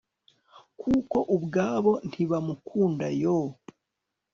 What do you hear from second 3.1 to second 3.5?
yo